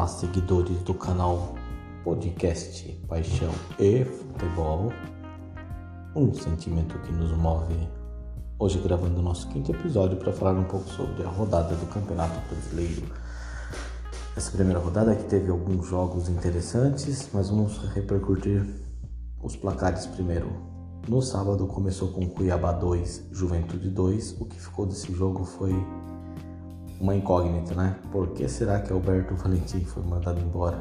Olá, 0.00 0.08
seguidores 0.08 0.78
do 0.78 0.94
canal 0.94 1.54
Podcast 2.02 2.90
Paixão 3.06 3.52
e 3.78 4.02
Futebol. 4.02 4.90
Um 6.16 6.32
sentimento 6.32 6.98
que 7.00 7.12
nos 7.12 7.30
move. 7.32 7.86
Hoje, 8.58 8.78
gravando 8.78 9.20
nosso 9.20 9.46
quinto 9.50 9.72
episódio 9.72 10.16
para 10.16 10.32
falar 10.32 10.58
um 10.58 10.64
pouco 10.64 10.88
sobre 10.88 11.22
a 11.22 11.28
rodada 11.28 11.74
do 11.74 11.84
Campeonato 11.84 12.40
Brasileiro. 12.48 13.12
Essa 14.34 14.50
primeira 14.52 14.80
rodada 14.80 15.14
que 15.14 15.24
teve 15.24 15.50
alguns 15.50 15.86
jogos 15.86 16.30
interessantes, 16.30 17.28
mas 17.34 17.50
vamos 17.50 17.76
repercutir 17.92 18.64
os 19.42 19.54
placares 19.54 20.06
primeiro. 20.06 20.50
No 21.06 21.20
sábado 21.20 21.66
começou 21.66 22.08
com 22.08 22.26
Cuiabá 22.26 22.72
2, 22.72 23.28
Juventude 23.32 23.90
2. 23.90 24.40
O 24.40 24.46
que 24.46 24.58
ficou 24.58 24.86
desse 24.86 25.12
jogo 25.12 25.44
foi 25.44 25.74
uma 27.00 27.16
incógnita, 27.16 27.74
né? 27.74 27.98
Por 28.12 28.28
que 28.34 28.46
será 28.46 28.78
que 28.80 28.92
Alberto 28.92 29.34
Valentim 29.34 29.82
foi 29.84 30.02
mandado 30.02 30.38
embora? 30.38 30.78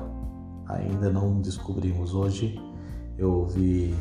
Ainda 0.67 1.09
não 1.09 1.39
descobrimos. 1.39 2.13
Hoje 2.13 2.59
eu 3.17 3.31
ouvi 3.31 3.95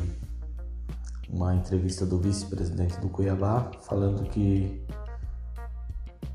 uma 1.29 1.55
entrevista 1.55 2.05
do 2.05 2.19
vice-presidente 2.19 2.99
do 2.99 3.07
Cuiabá 3.07 3.71
falando 3.81 4.29
que 4.29 4.85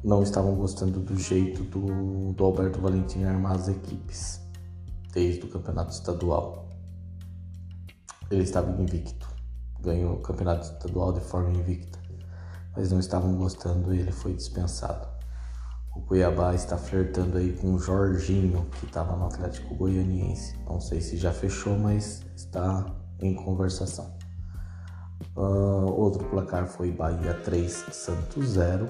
não 0.03 0.23
estavam 0.23 0.55
gostando 0.55 1.01
do 1.01 1.19
jeito 1.19 1.63
do, 1.65 2.33
do 2.33 2.45
Alberto 2.45 2.81
Valentim 2.81 3.25
armar 3.25 3.53
as 3.53 3.69
equipes 3.69 4.41
desde 5.13 5.45
o 5.45 5.49
campeonato 5.49 5.93
estadual. 5.93 6.71
Ele 8.31 8.43
estava 8.43 8.71
invicto, 8.81 9.29
ganhou 9.81 10.15
o 10.15 10.21
campeonato 10.21 10.65
estadual 10.65 11.13
de 11.13 11.21
forma 11.21 11.51
invicta, 11.51 11.99
mas 12.75 12.91
não 12.91 12.99
estavam 12.99 13.37
gostando 13.37 13.95
e 13.95 14.01
ele 14.01 14.13
foi 14.13 14.33
dispensado. 14.33 15.14
O 15.95 16.01
Cuiabá 16.01 16.55
está 16.55 16.77
flertando 16.77 17.39
aí 17.39 17.53
com 17.53 17.75
o 17.75 17.79
Jorginho, 17.79 18.67
que 18.81 18.87
estava 18.87 19.15
no 19.17 19.27
Atlético 19.27 19.75
Goianiense. 19.77 20.59
Não 20.67 20.81
sei 20.81 21.01
se 21.01 21.17
já 21.17 21.33
fechou, 21.33 21.79
mas 21.79 22.23
está 22.35 22.85
em 23.21 23.35
conversação. 23.35 24.13
Uh, 25.37 25.91
outro 25.93 26.25
placar 26.25 26.67
foi 26.67 26.91
Bahia 26.91 27.35
3, 27.45 27.73
Santos 27.93 28.49
0. 28.51 28.89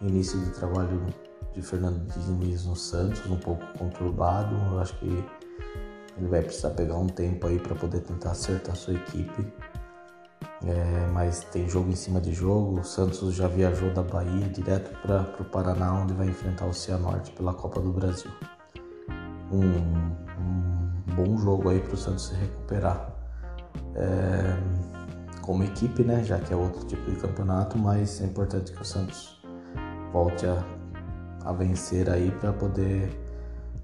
Início 0.00 0.40
de 0.40 0.50
trabalho 0.52 1.06
de 1.54 1.60
Fernando 1.60 2.06
Diniz 2.06 2.64
no 2.64 2.76
Santos, 2.76 3.26
um 3.26 3.36
pouco 3.36 3.64
conturbado. 3.78 4.54
Eu 4.72 4.80
acho 4.80 4.98
que 4.98 5.24
ele 6.16 6.28
vai 6.28 6.42
precisar 6.42 6.70
pegar 6.70 6.96
um 6.96 7.08
tempo 7.08 7.46
aí 7.46 7.58
para 7.58 7.74
poder 7.74 8.00
tentar 8.00 8.30
acertar 8.30 8.74
sua 8.74 8.94
equipe. 8.94 9.52
É, 10.64 11.06
mas 11.12 11.44
tem 11.44 11.68
jogo 11.68 11.90
em 11.90 11.94
cima 11.94 12.20
de 12.20 12.32
jogo. 12.32 12.80
O 12.80 12.84
Santos 12.84 13.34
já 13.34 13.46
viajou 13.46 13.92
da 13.92 14.02
Bahia 14.02 14.48
direto 14.48 14.90
para 15.02 15.22
o 15.40 15.44
Paraná, 15.44 15.92
onde 15.94 16.12
vai 16.14 16.28
enfrentar 16.28 16.66
o 16.66 16.72
Cianorte 16.72 17.30
pela 17.32 17.54
Copa 17.54 17.80
do 17.80 17.92
Brasil. 17.92 18.30
Um, 19.52 19.60
um 19.60 21.14
bom 21.14 21.38
jogo 21.38 21.68
aí 21.68 21.80
para 21.80 21.94
o 21.94 21.96
Santos 21.96 22.28
se 22.28 22.34
recuperar. 22.34 23.12
É, 23.94 24.88
como 25.42 25.62
equipe, 25.62 26.02
né? 26.02 26.22
Já 26.24 26.38
que 26.38 26.52
é 26.52 26.56
outro 26.56 26.84
tipo 26.86 27.10
de 27.10 27.16
campeonato, 27.16 27.78
mas 27.78 28.20
é 28.20 28.24
importante 28.24 28.72
que 28.72 28.82
o 28.82 28.84
Santos 28.84 29.40
volte 30.12 30.44
a, 30.46 30.64
a 31.44 31.52
vencer 31.52 32.10
aí 32.10 32.30
para 32.32 32.52
poder 32.52 33.10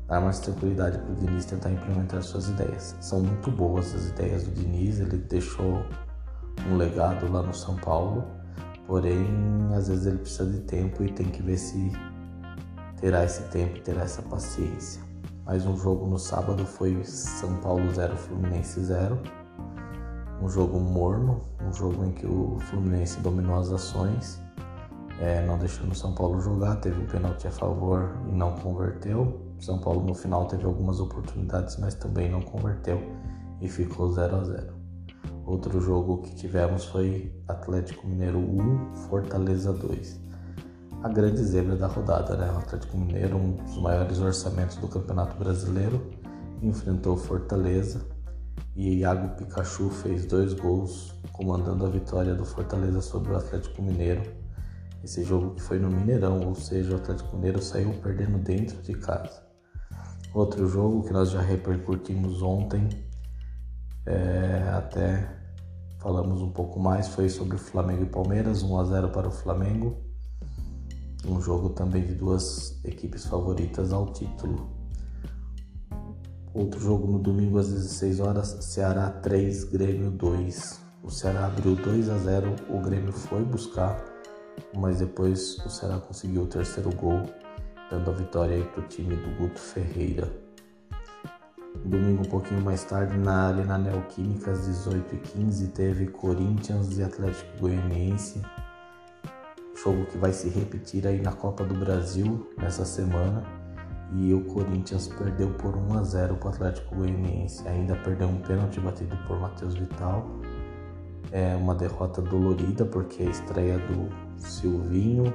dar 0.06 0.20
mais 0.20 0.40
tranquilidade 0.40 0.98
para 0.98 1.12
o 1.12 1.14
Diniz 1.14 1.44
tentar 1.46 1.70
implementar 1.70 2.22
suas 2.22 2.48
ideias. 2.48 2.96
São 3.00 3.20
muito 3.20 3.50
boas 3.50 3.94
as 3.94 4.08
ideias 4.08 4.44
do 4.44 4.50
Diniz, 4.50 5.00
ele 5.00 5.16
deixou 5.16 5.82
um 6.68 6.76
legado 6.76 7.30
lá 7.30 7.42
no 7.42 7.54
São 7.54 7.76
Paulo, 7.76 8.24
porém 8.86 9.26
às 9.76 9.88
vezes 9.88 10.06
ele 10.06 10.18
precisa 10.18 10.50
de 10.50 10.60
tempo 10.60 11.02
e 11.02 11.12
tem 11.12 11.26
que 11.26 11.42
ver 11.42 11.56
se 11.56 11.92
terá 13.00 13.24
esse 13.24 13.42
tempo 13.44 13.80
terá 13.80 14.02
essa 14.02 14.22
paciência. 14.22 15.02
Mais 15.44 15.66
um 15.66 15.76
jogo 15.76 16.06
no 16.06 16.18
sábado 16.18 16.64
foi 16.64 17.04
São 17.04 17.56
Paulo 17.56 17.92
0, 17.92 18.16
Fluminense 18.16 18.80
0. 18.80 19.18
Um 20.40 20.48
jogo 20.48 20.80
morno, 20.80 21.42
um 21.62 21.72
jogo 21.72 22.04
em 22.04 22.12
que 22.12 22.26
o 22.26 22.58
Fluminense 22.60 23.20
dominou 23.20 23.58
as 23.58 23.70
ações, 23.70 24.40
é, 25.20 25.44
não 25.46 25.58
deixando 25.58 25.92
o 25.92 25.94
São 25.94 26.14
Paulo 26.14 26.40
jogar, 26.40 26.76
teve 26.76 27.00
um 27.00 27.06
pênalti 27.06 27.46
a 27.46 27.50
favor 27.50 28.16
e 28.26 28.32
não 28.32 28.52
converteu. 28.56 29.40
São 29.60 29.78
Paulo 29.78 30.02
no 30.02 30.14
final 30.14 30.46
teve 30.46 30.64
algumas 30.64 30.98
oportunidades, 30.98 31.76
mas 31.78 31.94
também 31.94 32.30
não 32.30 32.40
converteu 32.40 33.00
e 33.60 33.68
ficou 33.68 34.10
0 34.12 34.36
a 34.36 34.44
0. 34.44 34.73
Outro 35.46 35.78
jogo 35.78 36.22
que 36.22 36.34
tivemos 36.34 36.86
foi 36.86 37.30
Atlético 37.46 38.06
Mineiro 38.06 38.38
1, 38.38 38.94
Fortaleza 39.08 39.74
2. 39.74 40.18
A 41.02 41.08
grande 41.10 41.44
zebra 41.44 41.76
da 41.76 41.86
rodada, 41.86 42.34
né? 42.34 42.50
O 42.50 42.56
Atlético 42.56 42.96
Mineiro, 42.96 43.36
um 43.36 43.52
dos 43.52 43.78
maiores 43.78 44.20
orçamentos 44.20 44.76
do 44.76 44.88
Campeonato 44.88 45.36
Brasileiro, 45.36 46.10
enfrentou 46.62 47.14
Fortaleza 47.18 48.06
e 48.74 49.00
Iago 49.00 49.36
Pikachu 49.36 49.90
fez 49.90 50.24
dois 50.24 50.54
gols, 50.54 51.14
comandando 51.32 51.84
a 51.84 51.90
vitória 51.90 52.34
do 52.34 52.46
Fortaleza 52.46 53.02
sobre 53.02 53.32
o 53.32 53.36
Atlético 53.36 53.82
Mineiro. 53.82 54.22
Esse 55.02 55.22
jogo 55.24 55.54
que 55.56 55.60
foi 55.60 55.78
no 55.78 55.90
Mineirão, 55.90 56.40
ou 56.40 56.54
seja, 56.54 56.94
o 56.94 56.96
Atlético 56.96 57.36
Mineiro 57.36 57.60
saiu 57.60 57.92
perdendo 58.02 58.38
dentro 58.38 58.80
de 58.80 58.94
casa. 58.94 59.42
Outro 60.32 60.66
jogo 60.66 61.02
que 61.02 61.12
nós 61.12 61.30
já 61.30 61.42
repercutimos 61.42 62.40
ontem 62.40 62.88
é, 64.06 64.70
até 64.74 65.28
falamos 65.98 66.42
um 66.42 66.50
pouco 66.50 66.78
mais 66.78 67.08
foi 67.08 67.28
sobre 67.28 67.56
Flamengo 67.56 68.02
e 68.02 68.06
Palmeiras, 68.06 68.62
1 68.62 68.78
a 68.78 68.84
0 68.84 69.08
para 69.08 69.28
o 69.28 69.30
Flamengo. 69.30 69.96
Um 71.26 71.40
jogo 71.40 71.70
também 71.70 72.04
de 72.04 72.14
duas 72.14 72.84
equipes 72.84 73.24
favoritas 73.24 73.92
ao 73.92 74.12
título. 74.12 74.68
Outro 76.52 76.78
jogo 76.78 77.10
no 77.10 77.18
domingo 77.18 77.58
às 77.58 77.68
16 77.68 78.20
horas, 78.20 78.48
Ceará 78.60 79.08
3, 79.10 79.64
Grêmio 79.64 80.10
2. 80.10 80.80
O 81.02 81.10
Ceará 81.10 81.46
abriu 81.46 81.74
2 81.74 82.10
a 82.10 82.18
0, 82.18 82.54
o 82.68 82.78
Grêmio 82.80 83.12
foi 83.12 83.42
buscar, 83.42 84.04
mas 84.76 84.98
depois 84.98 85.58
o 85.64 85.70
Ceará 85.70 85.98
conseguiu 85.98 86.42
o 86.42 86.46
terceiro 86.46 86.94
gol, 86.94 87.22
dando 87.90 88.10
a 88.10 88.14
vitória 88.14 88.62
para 88.66 88.84
o 88.84 88.86
time 88.86 89.16
do 89.16 89.36
Guto 89.38 89.58
Ferreira. 89.58 90.43
Domingo, 91.82 92.22
um 92.22 92.28
pouquinho 92.28 92.60
mais 92.60 92.84
tarde, 92.84 93.16
na, 93.18 93.48
ali 93.48 93.64
na 93.64 93.76
Neoquímica, 93.76 94.50
às 94.50 94.68
18h15, 94.68 95.72
teve 95.72 96.06
Corinthians 96.06 96.96
e 96.98 97.02
Atlético 97.02 97.60
Goianiense. 97.60 98.40
Jogo 99.82 100.06
que 100.06 100.16
vai 100.16 100.32
se 100.32 100.48
repetir 100.48 101.06
aí 101.06 101.20
na 101.20 101.32
Copa 101.32 101.64
do 101.64 101.74
Brasil 101.74 102.50
nessa 102.56 102.84
semana. 102.84 103.44
E 104.12 104.32
o 104.32 104.42
Corinthians 104.44 105.08
perdeu 105.08 105.50
por 105.54 105.76
1 105.76 105.98
a 105.98 106.02
0 106.02 106.36
para 106.36 106.46
o 106.46 106.50
Atlético 106.52 106.94
Goianiense. 106.94 107.66
Ainda 107.68 107.96
perdeu 107.96 108.28
um 108.28 108.40
pênalti 108.40 108.80
batido 108.80 109.16
por 109.26 109.38
Matheus 109.40 109.74
Vital. 109.74 110.26
É 111.32 111.54
uma 111.56 111.74
derrota 111.74 112.22
dolorida 112.22 112.84
porque 112.84 113.24
é 113.24 113.26
a 113.26 113.30
estreia 113.30 113.78
do 113.78 114.08
Silvinho 114.36 115.34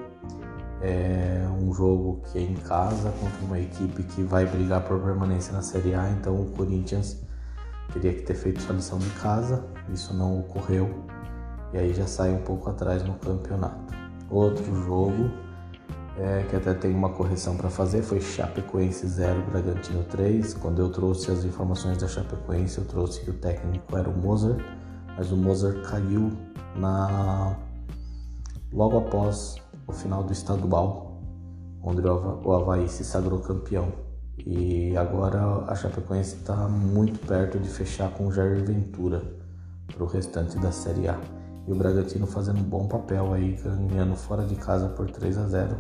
é 0.82 1.46
um 1.62 1.74
jogo 1.74 2.22
que 2.32 2.38
é 2.38 2.42
em 2.42 2.56
casa 2.56 3.12
contra 3.12 3.46
uma 3.46 3.60
equipe 3.60 4.04
que 4.04 4.24
vai 4.24 4.46
brigar 4.46 4.82
por 4.82 5.00
permanência 5.00 5.52
na 5.54 5.62
Série 5.62 5.94
A, 5.94 6.10
então 6.10 6.40
o 6.40 6.46
Corinthians 6.52 7.22
teria 7.94 8.14
que 8.14 8.22
ter 8.22 8.36
feito 8.36 8.62
sua 8.62 8.76
lição 8.76 8.98
de 9.00 9.10
casa, 9.12 9.66
isso 9.92 10.14
não 10.14 10.40
ocorreu 10.40 11.06
e 11.74 11.78
aí 11.78 11.94
já 11.94 12.08
sai 12.08 12.32
um 12.32 12.42
pouco 12.42 12.70
atrás 12.70 13.04
no 13.04 13.14
campeonato. 13.16 13.94
Outro 14.30 14.64
jogo 14.86 15.30
é, 16.18 16.44
que 16.50 16.56
até 16.56 16.74
tem 16.74 16.94
uma 16.94 17.10
correção 17.10 17.56
para 17.56 17.70
fazer 17.70 18.02
foi 18.02 18.20
Chapecoense 18.20 19.08
0, 19.08 19.42
Bragantino 19.52 20.04
3. 20.04 20.54
Quando 20.56 20.82
eu 20.82 20.90
trouxe 20.90 21.32
as 21.32 21.44
informações 21.46 21.98
da 21.98 22.08
Chapecoense, 22.08 22.78
eu 22.78 22.86
trouxe 22.86 23.22
que 23.22 23.30
o 23.30 23.34
técnico 23.34 23.98
era 23.98 24.10
o 24.10 24.18
Mozart, 24.18 24.60
mas 25.16 25.32
o 25.32 25.38
Mozart 25.38 25.82
caiu 25.90 26.32
na 26.76 27.56
logo 28.72 28.98
após 28.98 29.56
o 29.90 29.94
final 29.94 30.24
do 30.24 30.32
estadual, 30.32 31.20
onde 31.84 32.02
o 32.06 32.54
Havaí 32.54 32.88
se 32.88 33.04
sagrou 33.04 33.40
campeão. 33.40 33.92
E 34.38 34.96
agora 34.96 35.66
a 35.68 35.76
Chapecoense 35.76 36.36
está 36.36 36.56
muito 36.68 37.20
perto 37.26 37.60
de 37.60 37.68
fechar 37.68 38.12
com 38.12 38.28
o 38.28 38.32
Jair 38.32 38.64
Ventura 38.64 39.22
para 39.88 40.04
o 40.04 40.08
restante 40.08 40.58
da 40.60 40.72
Série 40.72 41.08
A. 41.08 41.20
E 41.68 41.72
o 41.72 41.76
Bragantino 41.76 42.26
fazendo 42.26 42.60
um 42.60 42.64
bom 42.64 42.88
papel 42.88 43.34
aí, 43.34 43.60
ganhando 43.90 44.16
fora 44.16 44.46
de 44.46 44.56
casa 44.56 44.88
por 44.90 45.10
3 45.10 45.38
a 45.38 45.48
0. 45.48 45.76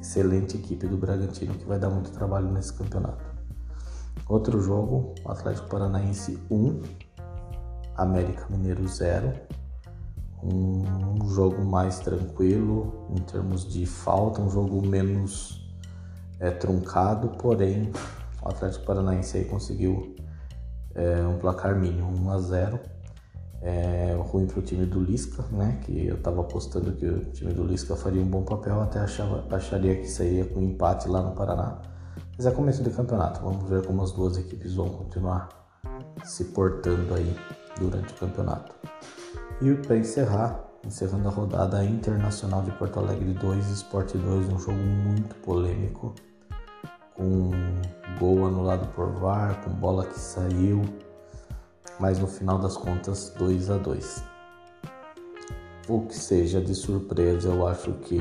Excelente 0.00 0.56
equipe 0.56 0.86
do 0.86 0.96
Bragantino 0.96 1.54
que 1.54 1.66
vai 1.66 1.78
dar 1.78 1.90
muito 1.90 2.10
trabalho 2.10 2.50
nesse 2.50 2.72
campeonato. 2.72 3.24
Outro 4.28 4.60
jogo, 4.60 5.14
Atlético 5.26 5.68
Paranaense 5.68 6.38
1, 6.50 6.82
América 7.96 8.46
Mineiro 8.48 8.86
0 8.88 9.32
um 10.42 11.28
jogo 11.28 11.64
mais 11.64 11.98
tranquilo 11.98 13.06
em 13.10 13.20
termos 13.22 13.68
de 13.68 13.86
falta, 13.86 14.40
um 14.40 14.50
jogo 14.50 14.86
menos 14.86 15.68
é, 16.38 16.50
truncado, 16.50 17.28
porém 17.30 17.90
o 18.42 18.48
Atlético 18.48 18.86
Paranaense 18.86 19.38
aí 19.38 19.44
conseguiu 19.44 20.14
é, 20.94 21.22
um 21.26 21.38
placar 21.38 21.76
mínimo, 21.76 22.10
1 22.26 22.30
a 22.30 22.38
0 22.38 22.80
é, 23.62 24.16
ruim 24.18 24.46
para 24.46 24.58
o 24.58 24.62
time 24.62 24.86
do 24.86 25.00
Lisca, 25.00 25.44
né? 25.52 25.78
Que 25.82 26.06
eu 26.06 26.16
estava 26.16 26.40
apostando 26.40 26.92
que 26.92 27.06
o 27.06 27.24
time 27.26 27.52
do 27.52 27.64
Lisca 27.64 27.94
faria 27.94 28.22
um 28.22 28.26
bom 28.26 28.42
papel, 28.42 28.80
até 28.80 29.00
achava, 29.00 29.44
acharia 29.54 29.96
que 29.96 30.06
sairia 30.06 30.46
com 30.46 30.60
empate 30.60 31.08
lá 31.08 31.22
no 31.22 31.32
Paraná. 31.32 31.78
Mas 32.36 32.46
é 32.46 32.50
começo 32.50 32.82
de 32.82 32.90
campeonato, 32.90 33.40
vamos 33.40 33.68
ver 33.68 33.84
como 33.86 34.02
as 34.02 34.12
duas 34.12 34.38
equipes 34.38 34.74
vão 34.74 34.88
continuar 34.88 35.48
se 36.24 36.44
portando 36.46 37.14
aí 37.14 37.36
durante 37.78 38.14
o 38.14 38.16
campeonato. 38.16 38.74
E 39.62 39.74
para 39.74 39.98
encerrar, 39.98 40.58
encerrando 40.86 41.28
a 41.28 41.30
rodada 41.30 41.84
Internacional 41.84 42.62
de 42.62 42.70
Porto 42.70 42.98
Alegre 42.98 43.34
2, 43.34 43.68
Sport 43.72 44.14
2, 44.14 44.48
um 44.48 44.58
jogo 44.58 44.78
muito 44.78 45.34
polêmico, 45.36 46.14
com 47.14 47.50
gol 48.18 48.46
anulado 48.46 48.88
por 48.94 49.10
VAR, 49.12 49.62
com 49.62 49.70
bola 49.70 50.06
que 50.06 50.18
saiu, 50.18 50.80
mas 51.98 52.18
no 52.18 52.26
final 52.26 52.58
das 52.58 52.74
contas 52.74 53.34
2 53.36 53.68
a 53.68 53.76
2. 53.76 54.24
O 55.86 56.06
que 56.06 56.14
seja 56.14 56.58
de 56.58 56.74
surpresa, 56.74 57.50
eu 57.50 57.66
acho 57.66 57.92
que 57.92 58.18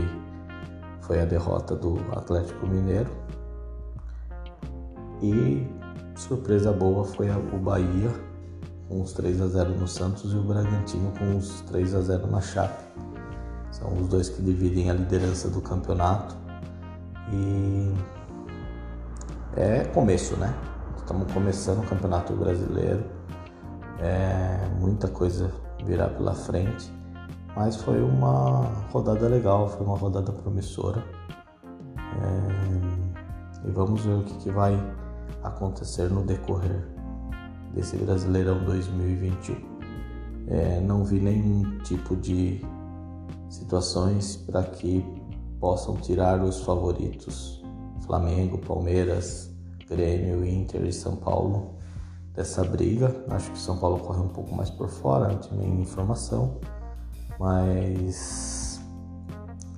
foi 1.00 1.22
a 1.22 1.26
derrota 1.26 1.74
do 1.74 2.00
Atlético 2.12 2.68
Mineiro. 2.68 3.10
E 5.22 5.66
surpresa 6.18 6.74
boa 6.74 7.06
foi 7.06 7.30
o 7.30 7.58
Bahia 7.58 8.29
com 8.90 9.02
os 9.02 9.14
3 9.14 9.40
a 9.40 9.48
0 9.48 9.70
no 9.78 9.88
Santos 9.88 10.34
e 10.34 10.36
o 10.36 10.42
Bragantino 10.42 11.14
com 11.18 11.38
os 11.38 11.62
3 11.62 11.94
a 11.94 12.02
0 12.02 12.28
na 12.28 12.42
Chape. 12.42 12.84
São 13.72 13.94
os 13.94 14.08
dois 14.08 14.30
que 14.30 14.42
dividem 14.42 14.90
a 14.90 14.94
liderança 14.94 15.48
do 15.48 15.62
campeonato. 15.62 16.36
E 17.32 17.94
é 19.56 19.86
começo, 19.86 20.36
né? 20.38 20.54
Estamos 20.98 21.32
começando 21.32 21.84
o 21.84 21.88
Campeonato 21.88 22.34
Brasileiro. 22.34 23.06
É, 24.00 24.68
muita 24.80 25.08
coisa 25.08 25.52
virá 25.86 26.10
pela 26.10 26.34
frente. 26.34 26.92
Mas 27.56 27.76
foi 27.76 28.02
uma 28.02 28.62
rodada 28.92 29.28
legal, 29.28 29.68
foi 29.70 29.86
uma 29.86 29.98
rodada 29.98 30.32
promissora. 30.32 31.04
É, 31.96 33.68
e 33.68 33.72
vamos 33.72 34.04
ver 34.04 34.16
o 34.16 34.24
que, 34.24 34.34
que 34.40 34.52
vai 34.52 34.76
acontecer 35.44 36.10
no 36.10 36.24
decorrer 36.24 36.99
desse 37.74 37.98
Brasileirão 37.98 38.64
2021. 38.64 39.56
É, 40.48 40.80
não 40.80 41.04
vi 41.04 41.20
nenhum 41.20 41.78
tipo 41.80 42.16
de 42.16 42.62
situações 43.50 44.36
para 44.36 44.64
que 44.64 45.06
possam 45.60 45.96
tirar 45.98 46.42
os 46.42 46.62
favoritos 46.62 47.60
Flamengo, 48.06 48.58
Palmeiras, 48.58 49.52
Grêmio, 49.88 50.44
Inter 50.44 50.84
e 50.84 50.92
São 50.92 51.16
Paulo 51.16 51.76
dessa 52.34 52.64
briga. 52.64 53.16
Acho 53.30 53.52
que 53.52 53.60
São 53.60 53.78
Paulo 53.78 54.00
corre 54.00 54.20
um 54.20 54.30
pouco 54.30 54.56
mais 54.56 54.72
por 54.72 54.90
fora, 54.90 55.28
não 55.28 55.38
tinha 55.38 55.60
nenhuma 55.60 55.82
informação, 55.82 56.58
mas 57.40 58.82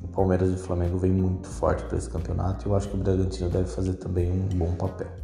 o 0.01 0.07
Palmeiras 0.07 0.49
e 0.49 0.53
o 0.53 0.57
Flamengo 0.57 0.97
vem 0.97 1.11
muito 1.11 1.47
forte 1.47 1.83
para 1.83 1.97
esse 1.97 2.09
campeonato 2.09 2.67
e 2.67 2.71
eu 2.71 2.75
acho 2.75 2.87
que 2.87 2.95
o 2.95 2.99
Bragantino 2.99 3.49
deve 3.49 3.67
fazer 3.67 3.95
também 3.95 4.31
um 4.31 4.47
bom 4.57 4.73
papel 4.75 5.20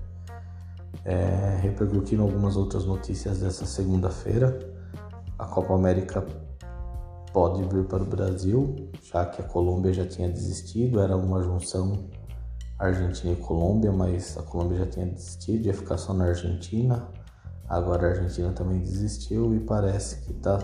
é, 1.06 1.60
repercutindo 1.62 2.24
algumas 2.24 2.56
outras 2.56 2.86
notícias 2.86 3.39
dessa 3.39 3.66
segunda-feira. 3.66 4.57
A 5.38 5.45
Copa 5.45 5.74
América 5.74 6.25
pode 7.31 7.63
vir 7.63 7.86
para 7.86 8.04
o 8.04 8.06
Brasil, 8.06 8.89
já 9.04 9.25
que 9.25 9.42
a 9.42 9.45
Colômbia 9.45 9.94
já 9.94 10.06
tinha 10.06 10.30
desistido, 10.30 11.00
era 11.00 11.16
uma 11.16 11.44
junção 11.44 12.10
Argentina 12.80 13.34
e 13.34 13.36
Colômbia, 13.36 13.92
mas 13.92 14.38
a 14.38 14.44
Colômbia 14.44 14.80
já 14.80 14.86
tinha 14.86 15.06
desistido, 15.06 15.66
ia 15.66 15.74
ficar 15.74 15.98
só 15.98 16.13
na 16.13 16.25
Argentina. 16.25 17.07
Agora 17.68 18.07
a 18.07 18.10
Argentina 18.12 18.51
também 18.51 18.80
desistiu 18.80 19.54
e 19.56 19.60
parece 19.60 20.22
que 20.22 20.31
está 20.31 20.60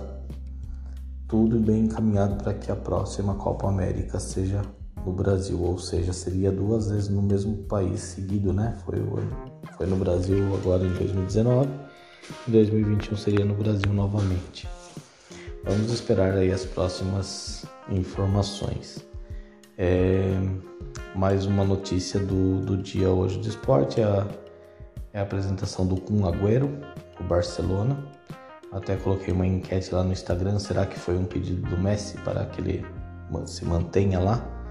tudo 1.27 1.59
bem 1.59 1.85
encaminhado 1.85 2.35
para 2.35 2.53
que 2.53 2.71
a 2.71 2.75
próxima 2.75 3.35
Copa 3.35 3.67
América 3.67 4.19
seja 4.19 4.61
no 5.05 5.11
Brasil, 5.11 5.61
ou 5.61 5.77
seja, 5.77 6.13
seria 6.13 6.51
duas 6.51 6.89
vezes 6.89 7.09
no 7.09 7.21
mesmo 7.21 7.57
país 7.63 7.99
seguido, 7.99 8.53
né? 8.53 8.77
Foi, 8.85 8.99
foi 9.77 9.85
no 9.85 9.95
Brasil 9.97 10.53
agora 10.55 10.83
em 10.83 10.93
2019, 10.93 11.69
em 12.47 12.51
2021 12.51 13.17
seria 13.17 13.45
no 13.45 13.53
Brasil 13.53 13.91
novamente. 13.93 14.67
Vamos 15.63 15.91
esperar 15.91 16.33
aí 16.33 16.51
as 16.51 16.65
próximas 16.65 17.65
informações. 17.89 19.05
É, 19.77 20.37
mais 21.15 21.45
uma 21.45 21.63
notícia 21.63 22.19
do, 22.19 22.59
do 22.61 22.77
dia 22.77 23.09
hoje 23.09 23.39
do 23.39 23.47
esporte 23.47 23.99
é 23.99 24.03
a, 24.03 24.27
é 25.13 25.19
a 25.19 25.23
apresentação 25.23 25.85
do 25.85 25.99
Kun 25.99 26.25
Agüero, 26.27 26.69
o 27.19 27.23
Barcelona. 27.23 27.97
Até 28.71 28.95
coloquei 28.95 29.33
uma 29.33 29.45
enquete 29.45 29.93
lá 29.93 30.03
no 30.03 30.11
Instagram, 30.11 30.59
será 30.59 30.85
que 30.85 30.99
foi 30.99 31.15
um 31.15 31.25
pedido 31.25 31.69
do 31.69 31.77
Messi 31.77 32.17
para 32.19 32.45
que 32.45 32.59
ele 32.59 32.85
se 33.45 33.65
mantenha 33.65 34.19
lá? 34.19 34.62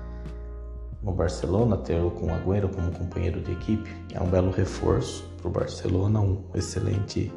No 1.02 1.12
Barcelona, 1.12 1.76
ter 1.76 2.00
o 2.00 2.10
com 2.10 2.32
Agüero 2.32 2.68
como 2.68 2.92
companheiro 2.92 3.40
de 3.40 3.52
equipe. 3.52 3.90
É 4.12 4.20
um 4.20 4.28
belo 4.28 4.50
reforço 4.50 5.24
para 5.38 5.48
o 5.48 5.50
Barcelona, 5.50 6.20
um 6.20 6.44
excelente 6.54 7.32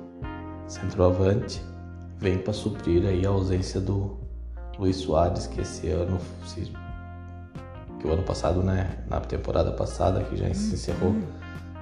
centroavante, 0.68 1.62
vem 2.18 2.38
para 2.38 2.54
suprir 2.54 3.06
aí 3.06 3.26
a 3.26 3.30
ausência 3.30 3.82
do 3.82 4.18
Luiz 4.78 4.98
Soares, 4.98 5.48
que 5.48 5.62
esse 5.62 5.90
ano, 5.90 6.20
que 8.00 8.08
o 8.08 8.12
ano 8.12 8.24
passado, 8.24 8.62
né, 8.62 9.04
na 9.08 9.20
temporada 9.20 9.72
passada, 9.72 10.24
que 10.24 10.36
já 10.36 10.52
se 10.54 10.74
encerrou, 10.74 11.16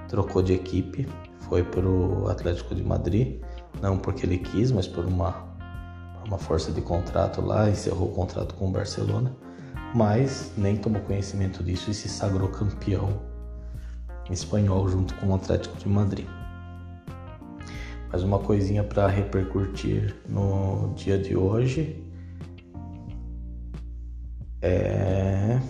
trocou 0.08 0.42
de 0.42 0.54
equipe, 0.54 1.06
foi 1.40 1.62
para 1.62 1.86
o 1.86 2.28
Atlético 2.28 2.74
de 2.74 2.82
Madrid, 2.82 3.40
não 3.80 3.98
porque 3.98 4.24
ele 4.24 4.38
quis, 4.38 4.70
mas 4.70 4.86
por 4.86 5.04
uma, 5.04 5.32
por 5.32 6.28
uma 6.28 6.38
força 6.38 6.72
de 6.72 6.80
contrato 6.80 7.40
lá, 7.42 7.68
encerrou 7.68 8.08
o 8.08 8.12
contrato 8.12 8.54
com 8.54 8.68
o 8.68 8.70
Barcelona 8.70 9.43
mas 9.94 10.52
nem 10.56 10.76
tomou 10.76 11.00
conhecimento 11.02 11.62
disso 11.62 11.90
e 11.90 11.94
se 11.94 12.08
sagrou 12.08 12.48
campeão 12.48 13.22
espanhol 14.28 14.88
junto 14.88 15.14
com 15.14 15.28
o 15.28 15.34
Atlético 15.34 15.76
de 15.76 15.88
Madrid. 15.88 16.26
Mais 18.10 18.22
uma 18.22 18.40
coisinha 18.40 18.82
para 18.82 19.06
repercutir 19.06 20.16
no 20.28 20.92
dia 20.94 21.18
de 21.18 21.36
hoje 21.36 22.02
é, 24.60 25.60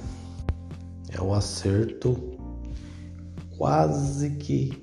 é 1.10 1.20
o 1.20 1.34
acerto 1.34 2.38
quase 3.56 4.30
que 4.36 4.82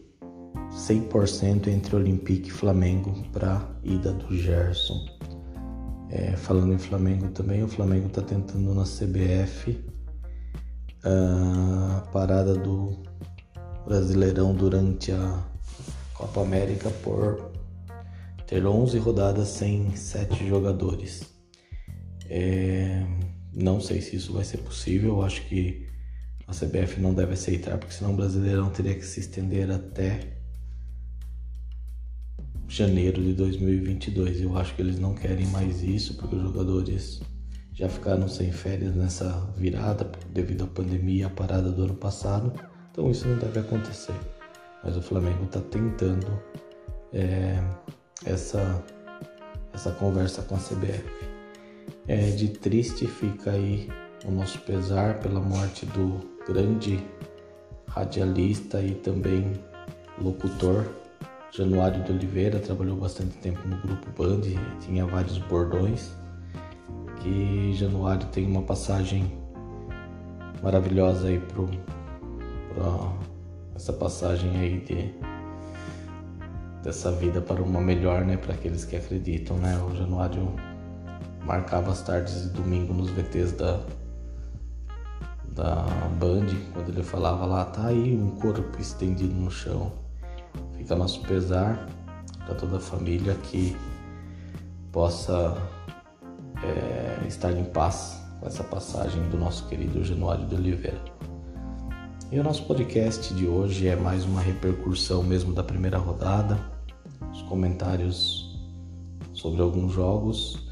100% 0.72 1.68
entre 1.68 1.96
Olympique 1.96 2.50
e 2.50 2.52
Flamengo 2.52 3.24
para 3.32 3.68
ida 3.84 4.12
do 4.12 4.36
Gerson 4.36 5.11
é, 6.12 6.36
falando 6.36 6.74
em 6.74 6.78
Flamengo 6.78 7.30
também, 7.30 7.64
o 7.64 7.68
Flamengo 7.70 8.08
está 8.08 8.22
tentando 8.22 8.74
na 8.76 8.84
CBF 8.84 9.80
a 11.04 12.02
parada 12.12 12.54
do 12.54 12.98
Brasileirão 13.86 14.54
durante 14.54 15.12
a 15.14 15.44
Copa 16.14 16.42
América 16.42 16.90
por 17.02 17.52
ter 18.46 18.66
11 18.66 18.98
rodadas 19.00 19.48
sem 19.48 19.96
7 19.96 20.48
jogadores. 20.48 21.34
É, 22.30 23.06
não 23.54 23.80
sei 23.80 24.02
se 24.02 24.18
isso 24.18 24.34
vai 24.34 24.44
ser 24.44 24.58
possível, 24.58 25.24
acho 25.24 25.42
que 25.48 25.88
a 26.46 26.52
CBF 26.52 27.00
não 27.00 27.14
deve 27.14 27.34
aceitar, 27.34 27.78
porque 27.78 27.94
senão 27.94 28.14
o 28.14 28.18
Brasileirão 28.18 28.70
teria 28.70 28.96
que 28.96 29.06
se 29.06 29.22
estender 29.22 29.72
até 29.72 30.41
janeiro 32.72 33.22
de 33.22 33.34
2022. 33.34 34.42
Eu 34.42 34.58
acho 34.58 34.74
que 34.76 34.82
eles 34.82 34.98
não 34.98 35.14
querem 35.14 35.46
mais 35.48 35.84
isso 35.84 36.16
porque 36.16 36.36
os 36.36 36.42
jogadores 36.42 37.22
já 37.74 37.90
ficaram 37.90 38.28
sem 38.30 38.52
férias 38.52 38.96
nessa 38.96 39.30
virada 39.58 40.10
devido 40.30 40.64
à 40.64 40.68
pandemia, 40.68 41.28
a 41.28 41.30
parada 41.30 41.70
do 41.70 41.84
ano 41.84 41.96
passado. 41.96 42.54
Então 42.90 43.12
isso 43.12 43.28
não 43.28 43.38
deve 43.38 43.60
acontecer. 43.60 44.16
Mas 44.84 44.96
o 44.96 45.02
Flamengo 45.02 45.44
está 45.44 45.60
tentando 45.60 46.42
é, 47.14 47.62
essa 48.26 48.82
essa 49.74 49.92
conversa 49.92 50.42
com 50.44 50.56
a 50.56 50.58
CBF. 50.58 51.04
É, 52.08 52.32
de 52.32 52.50
triste 52.50 53.06
fica 53.06 53.52
aí 53.52 53.90
o 54.26 54.32
nosso 54.32 54.60
pesar 54.60 55.20
pela 55.20 55.40
morte 55.40 55.86
do 55.88 56.20
grande 56.48 57.04
radialista 57.88 58.82
e 58.82 58.96
também 58.96 59.54
locutor 60.22 60.86
Januário 61.54 62.02
de 62.06 62.14
Oliveira 62.14 62.60
trabalhou 62.60 62.96
bastante 62.96 63.36
tempo 63.40 63.68
no 63.68 63.76
grupo 63.82 64.10
Band, 64.18 64.40
tinha 64.80 65.06
vários 65.06 65.38
bordões. 65.38 66.16
Que 67.20 67.74
Januário 67.74 68.26
tem 68.28 68.48
uma 68.48 68.62
passagem 68.62 69.30
maravilhosa 70.64 71.28
aí 71.28 71.40
pro, 71.40 71.70
pro 72.74 73.14
essa 73.76 73.92
passagem 73.92 74.50
aí 74.58 74.80
de 74.80 75.14
dessa 76.84 77.12
vida 77.12 77.42
para 77.42 77.62
uma 77.62 77.82
melhor, 77.82 78.26
né, 78.26 78.38
para 78.38 78.54
aqueles 78.54 78.86
que 78.86 78.96
acreditam, 78.96 79.58
né? 79.58 79.78
O 79.78 79.96
Januário 79.96 80.56
marcava 81.46 81.92
as 81.92 82.02
tardes 82.02 82.44
de 82.44 82.50
domingo 82.50 82.94
nos 82.94 83.10
VTs 83.10 83.52
da 83.52 83.80
da 85.50 85.86
Band, 86.18 86.48
quando 86.74 86.90
ele 86.90 87.04
falava 87.04 87.46
lá, 87.46 87.66
tá 87.66 87.88
aí 87.88 88.16
um 88.16 88.32
corpo 88.38 88.80
estendido 88.80 89.34
no 89.34 89.52
chão 89.52 90.01
Fica 90.82 90.96
nosso 90.96 91.22
pesar 91.22 91.88
para 92.44 92.56
toda 92.56 92.78
a 92.78 92.80
família 92.80 93.36
que 93.36 93.78
possa 94.92 95.56
é, 96.64 97.28
estar 97.28 97.52
em 97.52 97.66
paz 97.66 98.20
com 98.40 98.48
essa 98.48 98.64
passagem 98.64 99.22
do 99.30 99.38
nosso 99.38 99.68
querido 99.68 100.04
Januário 100.04 100.48
de 100.48 100.56
Oliveira. 100.56 101.00
E 102.32 102.40
o 102.40 102.44
nosso 102.44 102.66
podcast 102.66 103.32
de 103.36 103.46
hoje 103.46 103.90
é 103.90 103.96
mais 103.96 104.26
uma 104.26 104.42
repercussão 104.42 105.22
mesmo 105.22 105.54
da 105.54 105.64
primeira 105.64 106.00
rodada, 106.00 106.60
os 107.32 107.44
comentários 107.44 108.60
sobre 109.34 109.62
alguns 109.62 109.94
jogos 109.94 110.68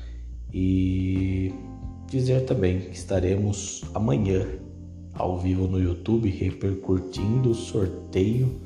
e 0.51 1.53
dizer 2.07 2.45
também 2.47 2.79
que 2.79 2.97
estaremos 2.97 3.83
amanhã 3.93 4.43
ao 5.13 5.37
vivo 5.37 5.67
no 5.67 5.79
YouTube 5.79 6.31
repercutindo 6.31 7.51
o 7.51 7.53
sorteio 7.53 8.59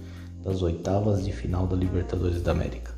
das 0.44 0.62
oitavas 0.62 1.24
de 1.24 1.32
final 1.32 1.66
da 1.66 1.76
Libertadores 1.76 2.42
da 2.42 2.52
América. 2.52 2.94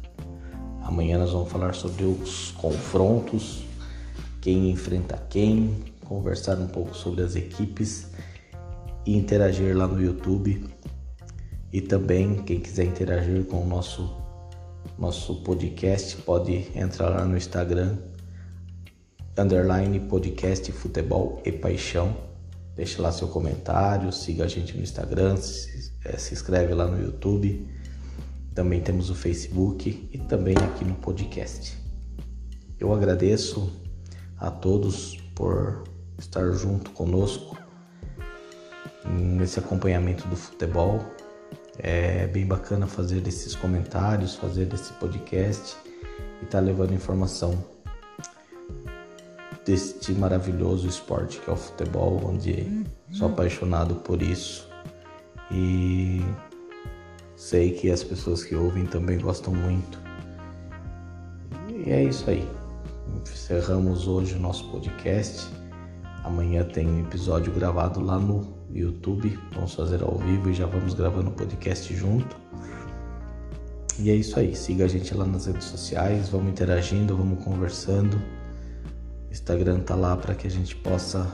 Amanhã 0.81 1.17
nós 1.17 1.31
vamos 1.31 1.51
falar 1.51 1.73
sobre 1.73 2.03
os 2.03 2.51
confrontos, 2.51 3.63
quem 4.41 4.69
enfrenta 4.69 5.17
quem, 5.29 5.83
conversar 6.05 6.59
um 6.59 6.67
pouco 6.67 6.95
sobre 6.95 7.23
as 7.23 7.35
equipes 7.35 8.07
e 9.05 9.15
interagir 9.15 9.75
lá 9.75 9.87
no 9.87 10.01
YouTube. 10.01 10.65
E 11.71 11.81
também, 11.81 12.35
quem 12.43 12.59
quiser 12.59 12.85
interagir 12.85 13.43
com 13.45 13.61
o 13.61 13.67
nosso, 13.67 14.15
nosso 14.97 15.41
podcast, 15.43 16.17
pode 16.17 16.71
entrar 16.75 17.09
lá 17.09 17.25
no 17.25 17.35
Instagram, 17.35 17.97
underline 19.37 19.99
podcast 20.01 20.71
futebol 20.71 21.41
e 21.43 21.51
paixão. 21.51 22.15
Deixe 22.75 23.01
lá 23.01 23.11
seu 23.11 23.27
comentário, 23.27 24.11
siga 24.11 24.45
a 24.45 24.47
gente 24.47 24.75
no 24.75 24.83
Instagram, 24.83 25.37
é, 26.05 26.17
se 26.17 26.33
inscreve 26.33 26.73
lá 26.73 26.85
no 26.85 27.03
YouTube. 27.03 27.67
Também 28.53 28.79
temos 28.79 29.09
o 29.09 29.15
Facebook 29.15 30.07
e 30.13 30.17
também 30.19 30.55
aqui 30.55 30.85
no 30.85 30.95
podcast. 30.95 31.77
Eu 32.79 32.93
agradeço 32.93 33.71
a 34.37 34.49
todos 34.51 35.17
por 35.33 35.83
estar 36.17 36.51
junto 36.51 36.91
conosco 36.91 37.57
nesse 39.05 39.59
acompanhamento 39.59 40.27
do 40.27 40.35
futebol. 40.35 41.03
É 41.77 42.27
bem 42.27 42.45
bacana 42.45 42.87
fazer 42.87 43.27
esses 43.27 43.55
comentários, 43.55 44.35
fazer 44.35 44.73
esse 44.73 44.93
podcast 44.93 45.75
e 46.41 46.45
estar 46.45 46.59
tá 46.59 46.59
levando 46.59 46.93
informação 46.93 47.61
deste 49.65 50.13
maravilhoso 50.13 50.87
esporte 50.87 51.41
que 51.41 51.49
é 51.49 51.53
o 51.53 51.57
futebol, 51.57 52.21
onde 52.23 52.85
sou 53.11 53.27
apaixonado 53.27 53.95
por 53.95 54.21
isso 54.21 54.74
e 55.51 56.21
sei 57.35 57.71
que 57.71 57.91
as 57.91 58.03
pessoas 58.03 58.43
que 58.43 58.55
ouvem 58.55 58.85
também 58.85 59.19
gostam 59.19 59.53
muito. 59.53 59.99
E 61.69 61.91
é 61.91 62.03
isso 62.03 62.29
aí. 62.29 62.47
Encerramos 63.21 64.07
hoje 64.07 64.35
o 64.35 64.39
nosso 64.39 64.69
podcast. 64.71 65.47
Amanhã 66.23 66.63
tem 66.63 66.87
um 66.87 67.01
episódio 67.01 67.53
gravado 67.53 67.99
lá 67.99 68.17
no 68.17 68.55
YouTube. 68.71 69.37
Vamos 69.53 69.75
fazer 69.75 70.01
ao 70.01 70.17
vivo 70.17 70.49
e 70.49 70.53
já 70.53 70.65
vamos 70.65 70.93
gravando 70.93 71.29
o 71.29 71.33
podcast 71.33 71.93
junto. 71.95 72.35
E 73.99 74.09
é 74.09 74.15
isso 74.15 74.39
aí. 74.39 74.55
Siga 74.55 74.85
a 74.85 74.87
gente 74.87 75.13
lá 75.13 75.25
nas 75.25 75.45
redes 75.45 75.65
sociais. 75.65 76.29
Vamos 76.29 76.51
interagindo, 76.51 77.15
vamos 77.15 77.43
conversando. 77.43 78.17
O 79.29 79.31
Instagram 79.31 79.81
tá 79.81 79.95
lá 79.95 80.17
para 80.17 80.33
que 80.33 80.47
a 80.47 80.51
gente 80.51 80.75
possa 80.77 81.27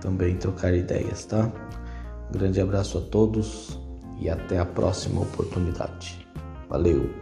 também 0.00 0.36
trocar 0.36 0.74
ideias, 0.74 1.24
tá? 1.24 1.50
Grande 2.32 2.62
abraço 2.62 2.96
a 2.96 3.00
todos 3.02 3.78
e 4.18 4.30
até 4.30 4.58
a 4.58 4.64
próxima 4.64 5.20
oportunidade. 5.20 6.26
Valeu! 6.66 7.21